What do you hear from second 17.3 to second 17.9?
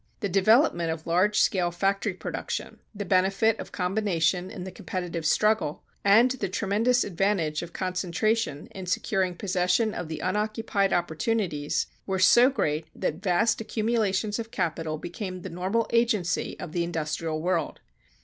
world.